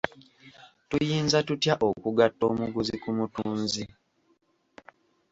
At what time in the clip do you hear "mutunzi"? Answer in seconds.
3.17-3.83